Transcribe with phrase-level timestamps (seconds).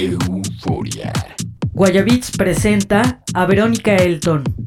[0.00, 1.12] Euforia.
[1.72, 4.57] Guayabits presenta a Verónica Elton.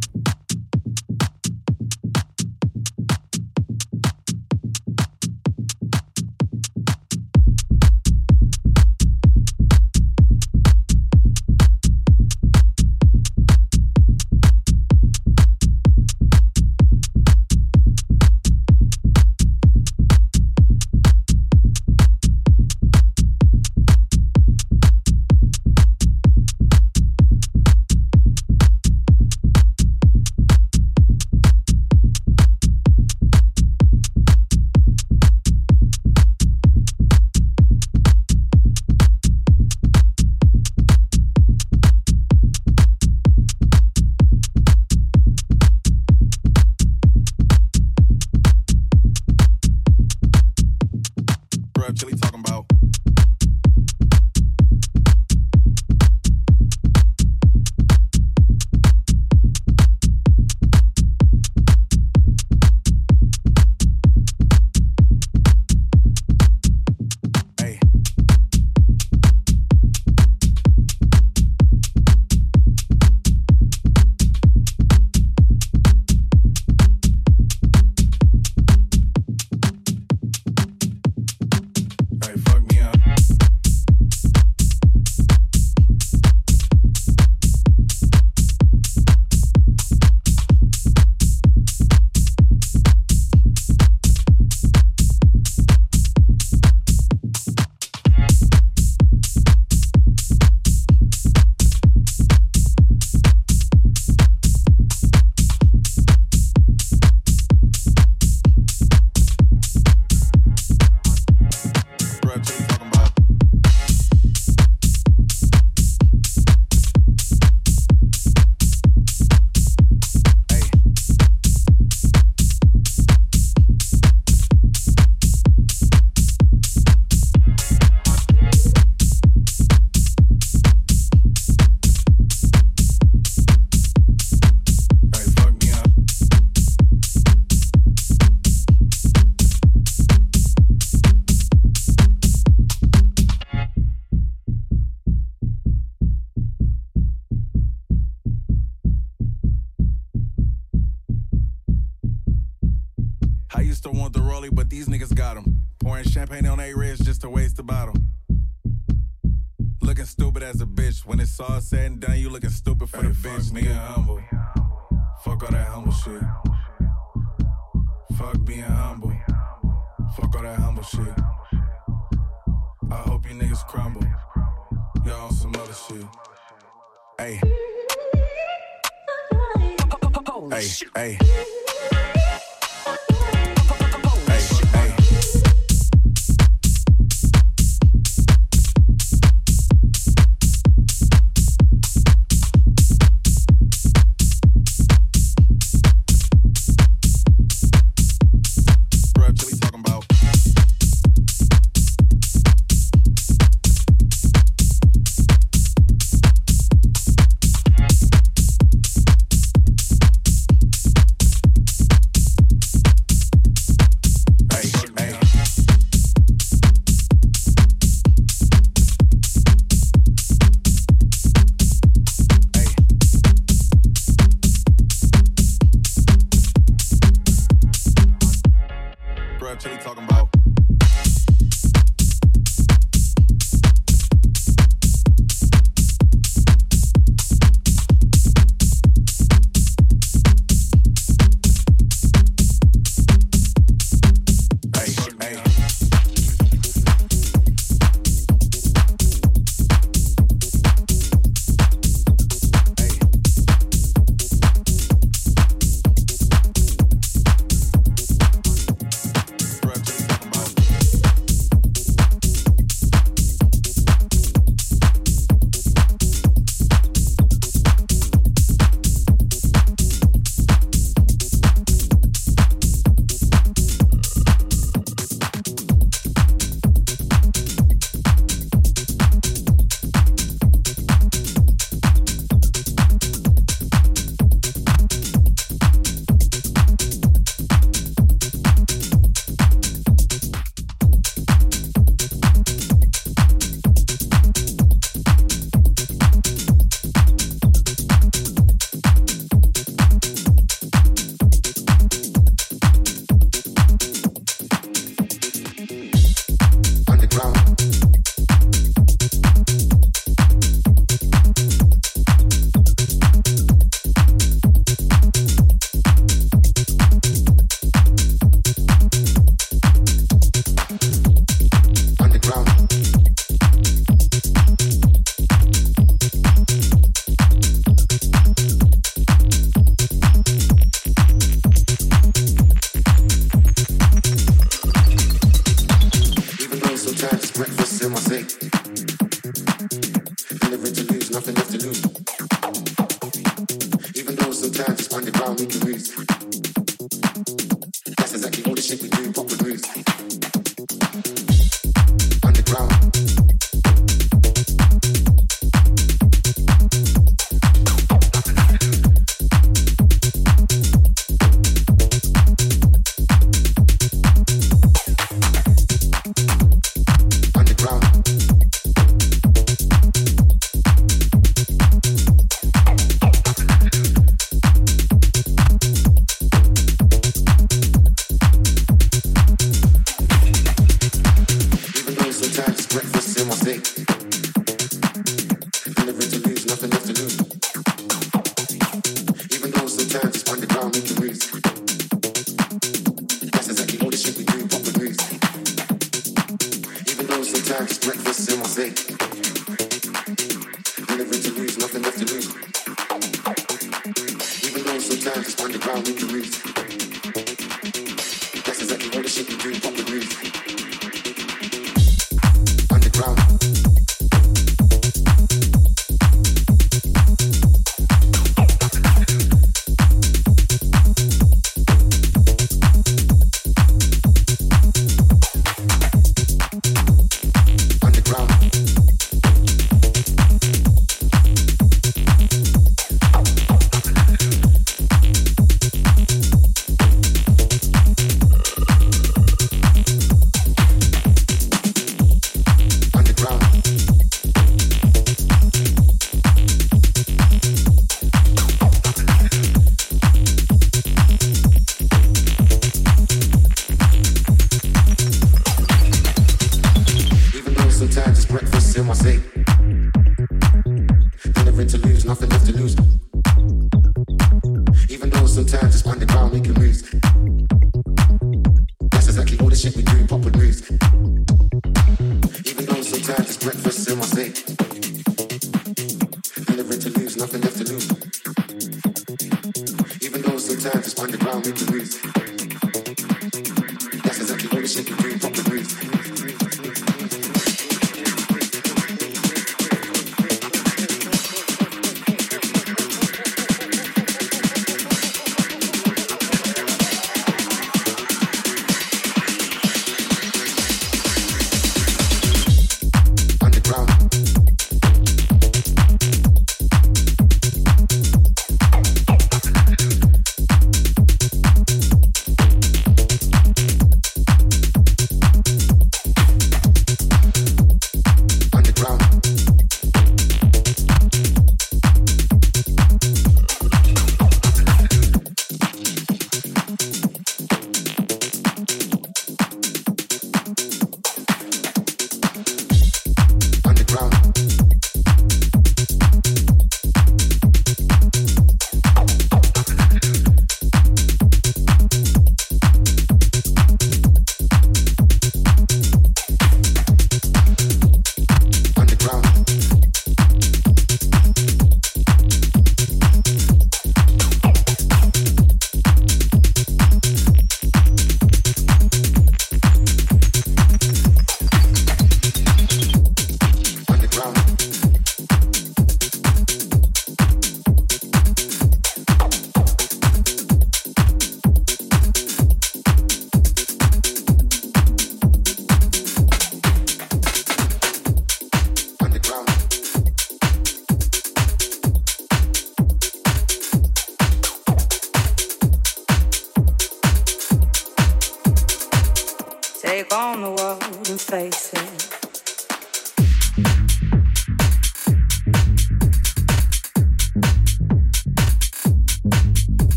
[473.92, 474.51] You my fate.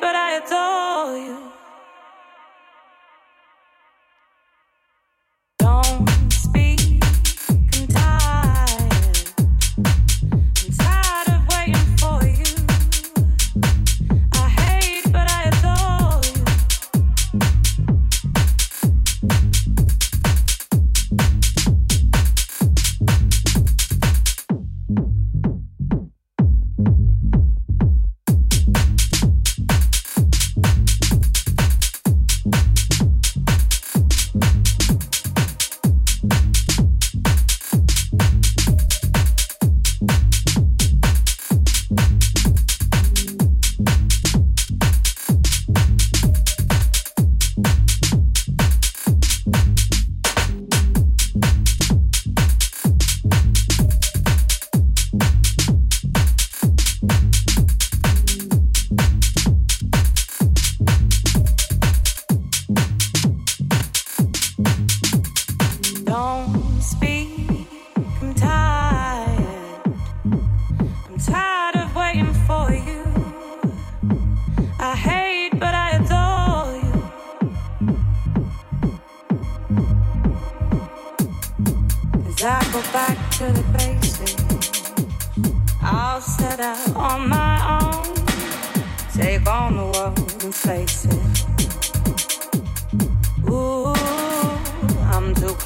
[0.00, 1.53] but I adore you.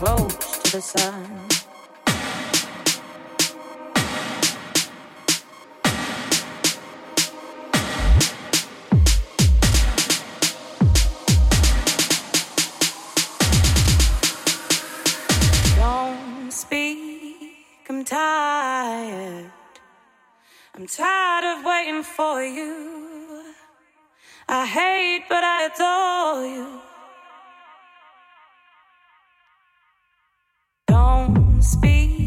[0.09, 1.49] close to the sun.
[15.77, 19.51] Don't speak, I'm tired.
[20.75, 23.45] I'm tired of waiting for you.
[24.49, 26.88] I hate, but I adore you.
[31.69, 32.18] speak.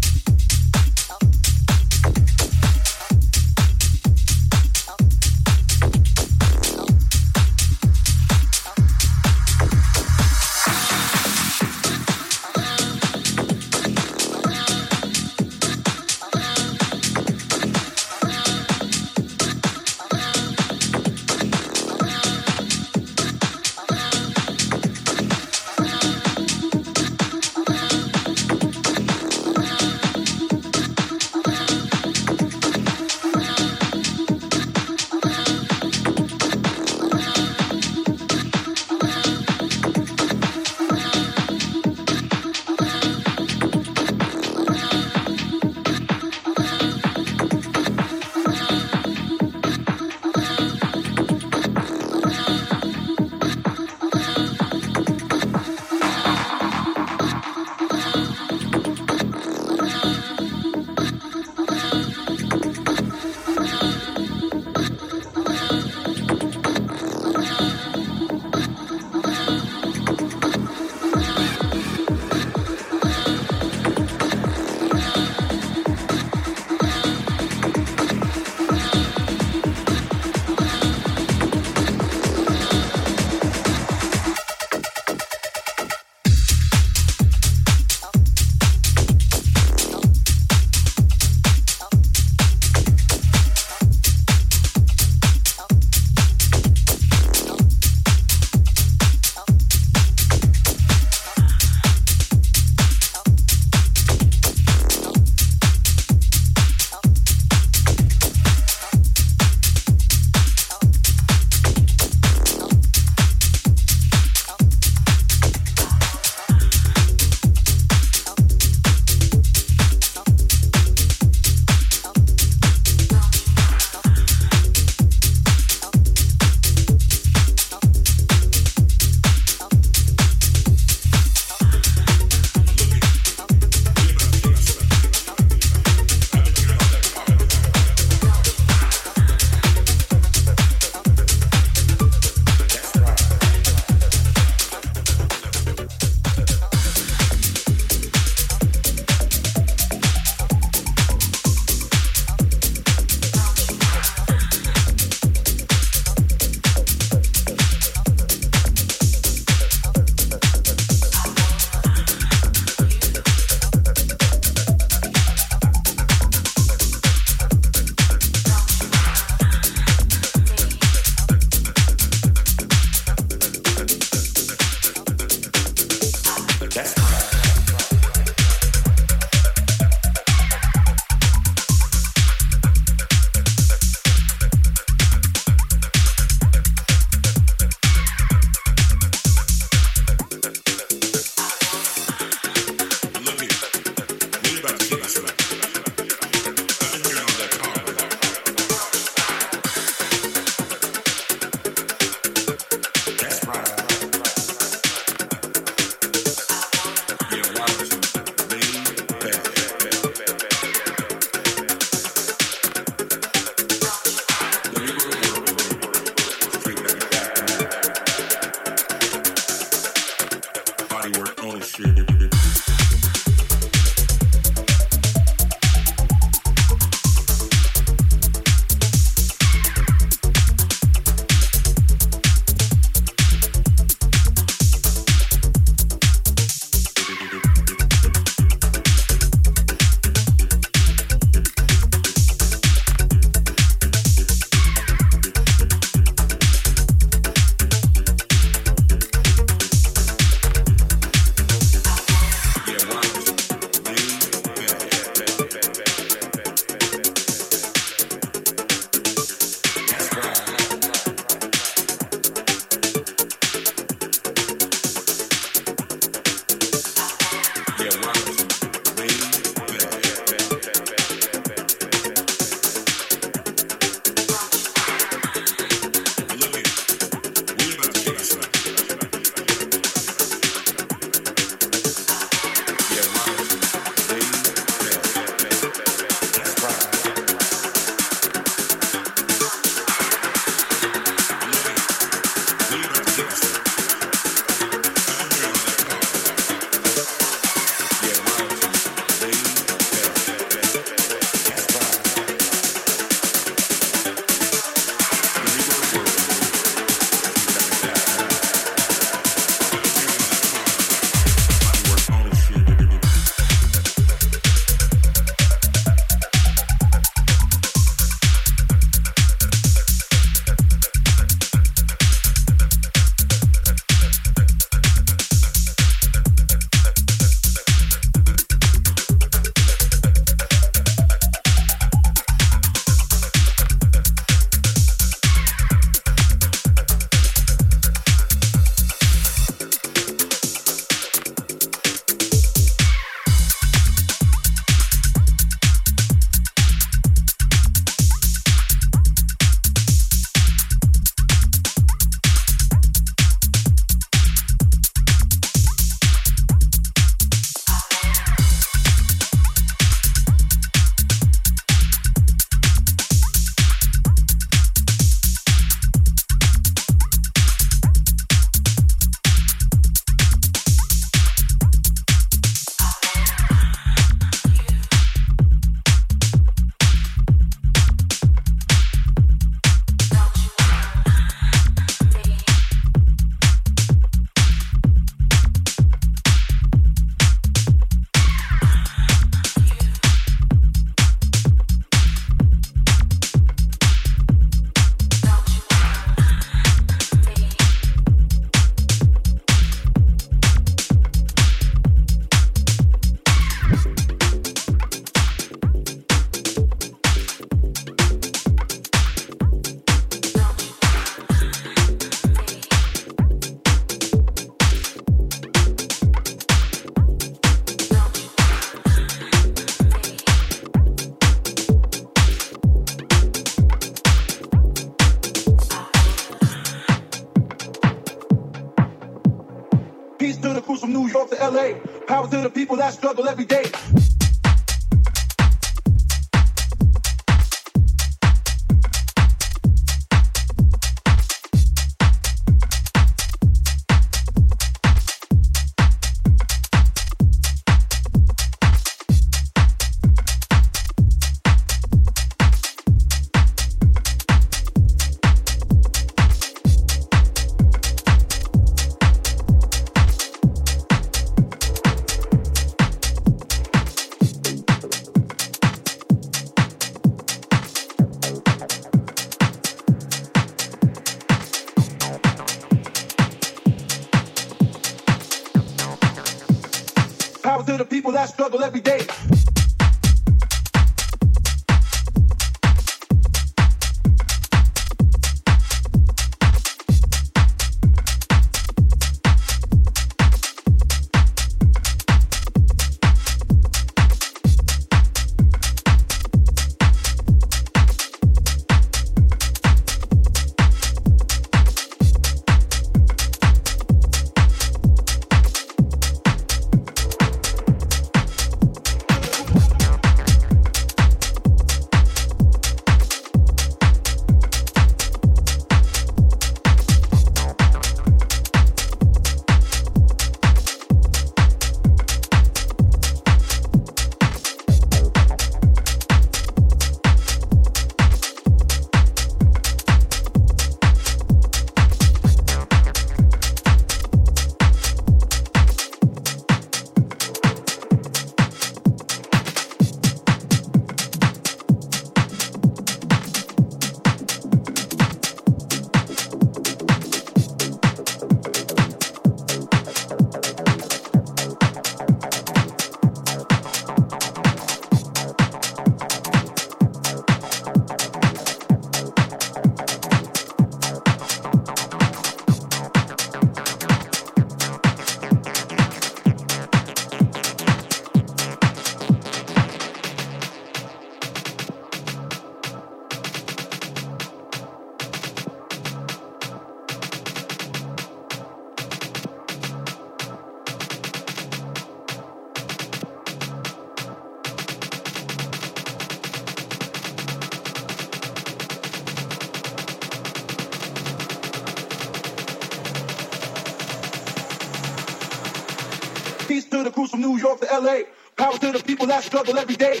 [597.82, 598.02] LA.
[598.36, 600.00] Power to the people that struggle every day.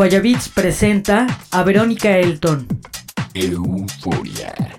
[0.00, 2.66] Guayabits presenta a Verónica Elton.
[3.34, 4.69] Euforia.